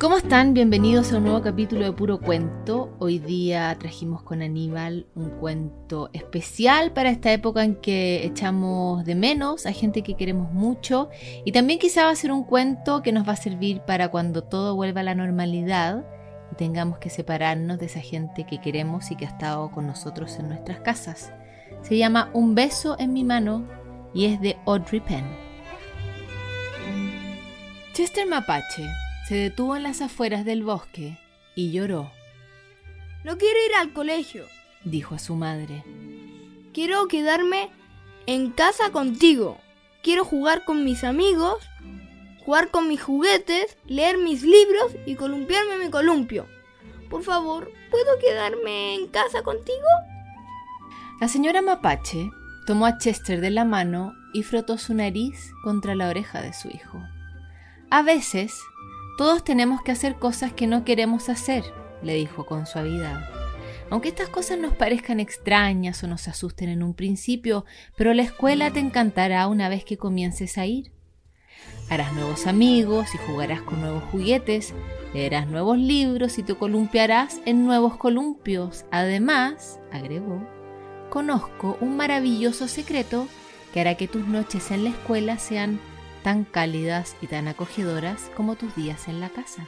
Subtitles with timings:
[0.00, 0.54] ¿Cómo están?
[0.54, 2.94] Bienvenidos a un nuevo capítulo de Puro Cuento.
[3.00, 9.16] Hoy día trajimos con Aníbal un cuento especial para esta época en que echamos de
[9.16, 11.08] menos a gente que queremos mucho
[11.44, 14.44] y también quizá va a ser un cuento que nos va a servir para cuando
[14.44, 16.06] todo vuelva a la normalidad
[16.52, 20.38] y tengamos que separarnos de esa gente que queremos y que ha estado con nosotros
[20.38, 21.32] en nuestras casas.
[21.82, 23.66] Se llama Un beso en mi mano
[24.14, 25.26] y es de Audrey Penn.
[27.94, 28.86] Chester Mapache
[29.28, 31.18] se detuvo en las afueras del bosque
[31.54, 32.10] y lloró.
[33.24, 34.46] No quiero ir al colegio,
[34.84, 35.84] dijo a su madre.
[36.72, 37.68] Quiero quedarme
[38.24, 39.58] en casa contigo.
[40.02, 41.58] Quiero jugar con mis amigos,
[42.42, 46.46] jugar con mis juguetes, leer mis libros y columpiarme mi columpio.
[47.10, 49.88] Por favor, ¿puedo quedarme en casa contigo?
[51.20, 52.30] La señora Mapache
[52.66, 56.68] tomó a Chester de la mano y frotó su nariz contra la oreja de su
[56.68, 56.98] hijo.
[57.90, 58.58] A veces
[59.18, 61.64] todos tenemos que hacer cosas que no queremos hacer,
[62.04, 63.28] le dijo con suavidad.
[63.90, 67.64] Aunque estas cosas nos parezcan extrañas o nos asusten en un principio,
[67.96, 70.92] pero la escuela te encantará una vez que comiences a ir.
[71.90, 74.72] Harás nuevos amigos y jugarás con nuevos juguetes,
[75.12, 78.84] leerás nuevos libros y te columpiarás en nuevos columpios.
[78.92, 80.46] Además, agregó,
[81.10, 83.26] conozco un maravilloso secreto
[83.74, 85.80] que hará que tus noches en la escuela sean
[86.22, 89.66] tan cálidas y tan acogedoras como tus días en la casa.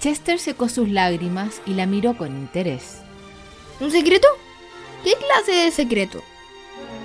[0.00, 3.00] Chester secó sus lágrimas y la miró con interés.
[3.80, 4.28] ¿Un secreto?
[5.02, 6.22] ¿Qué clase de secreto?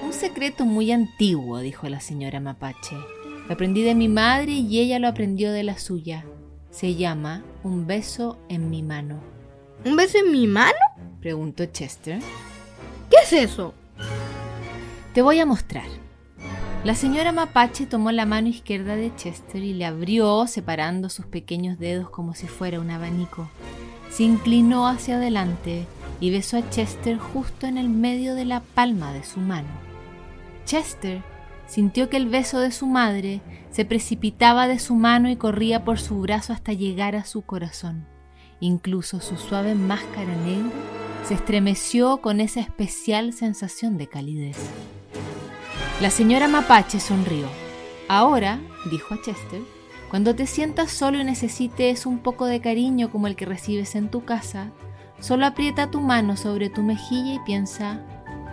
[0.03, 2.97] Un secreto muy antiguo, dijo la señora Mapache.
[3.47, 6.25] Lo aprendí de mi madre y ella lo aprendió de la suya.
[6.69, 9.21] Se llama Un beso en mi mano.
[9.85, 10.77] ¿Un beso en mi mano?
[11.19, 12.19] preguntó Chester.
[13.09, 13.73] ¿Qué es eso?
[15.13, 15.85] Te voy a mostrar.
[16.83, 21.79] La señora Mapache tomó la mano izquierda de Chester y le abrió, separando sus pequeños
[21.79, 23.47] dedos como si fuera un abanico.
[24.09, 25.87] Se inclinó hacia adelante
[26.19, 29.69] y besó a Chester justo en el medio de la palma de su mano.
[30.65, 31.21] Chester
[31.67, 33.39] sintió que el beso de su madre
[33.71, 38.05] se precipitaba de su mano y corría por su brazo hasta llegar a su corazón.
[38.59, 40.69] Incluso su suave máscara negra
[41.25, 44.57] se estremeció con esa especial sensación de calidez.
[46.01, 47.47] La señora Mapache sonrió.
[48.09, 48.59] Ahora,
[48.89, 49.61] dijo a Chester,
[50.09, 54.09] cuando te sientas solo y necesites un poco de cariño como el que recibes en
[54.09, 54.71] tu casa,
[55.19, 58.01] solo aprieta tu mano sobre tu mejilla y piensa,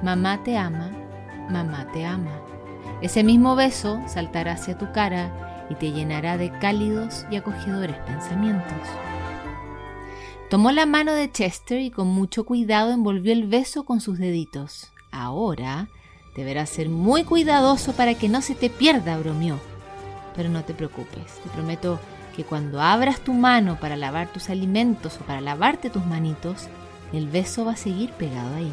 [0.03, 0.91] mamá te ama,
[1.51, 2.31] mamá te ama.
[3.01, 8.87] Ese mismo beso saltará hacia tu cara y te llenará de cálidos y acogedores pensamientos.
[10.51, 14.93] Tomó la mano de Chester y con mucho cuidado envolvió el beso con sus deditos.
[15.11, 15.89] Ahora,
[16.35, 19.59] Deberás ser muy cuidadoso para que no se te pierda, bromeó.
[20.37, 22.01] Pero no te preocupes, te prometo
[22.35, 26.69] que cuando abras tu mano para lavar tus alimentos o para lavarte tus manitos,
[27.13, 28.73] el beso va a seguir pegado ahí.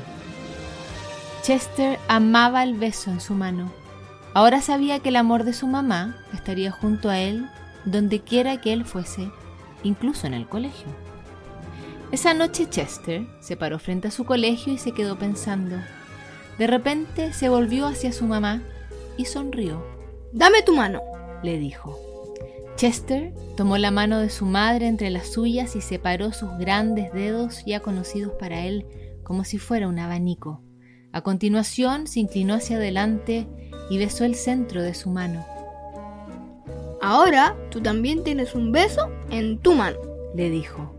[1.42, 3.72] Chester amaba el beso en su mano.
[4.34, 7.50] Ahora sabía que el amor de su mamá estaría junto a él
[7.86, 9.32] donde quiera que él fuese,
[9.84, 10.88] incluso en el colegio.
[12.12, 15.78] Esa noche Chester se paró frente a su colegio y se quedó pensando,
[16.58, 18.64] de repente se volvió hacia su mamá
[19.18, 19.84] y sonrió.
[20.34, 21.02] Dame tu mano,
[21.44, 22.00] le dijo.
[22.76, 27.64] Chester tomó la mano de su madre entre las suyas y separó sus grandes dedos
[27.66, 28.86] ya conocidos para él
[29.24, 30.62] como si fuera un abanico.
[31.12, 33.48] A continuación se inclinó hacia adelante
[33.90, 35.46] y besó el centro de su mano.
[37.02, 39.98] Ahora tú también tienes un beso en tu mano,
[40.36, 40.94] le dijo,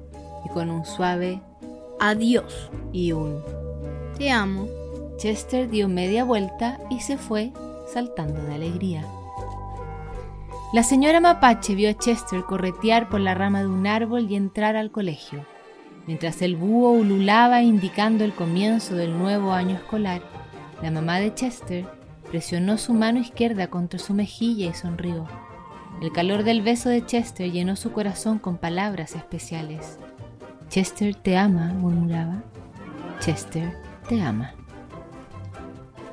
[0.45, 1.41] y con un suave
[2.01, 3.43] adiós y un
[4.17, 4.69] te amo
[5.19, 7.53] Chester dio media vuelta y se fue
[7.93, 9.05] saltando de alegría.
[10.73, 14.77] La señora Mapache vio a Chester corretear por la rama de un árbol y entrar
[14.77, 15.45] al colegio.
[16.07, 20.23] Mientras el búho ululaba indicando el comienzo del nuevo año escolar,
[20.83, 21.85] la mamá de Chester
[22.31, 25.27] presionó su mano izquierda contra su mejilla y sonrió.
[26.01, 29.99] El calor del beso de Chester llenó su corazón con palabras especiales.
[30.69, 32.45] Chester te ama, murmuraba.
[33.19, 33.77] Chester
[34.09, 34.55] te ama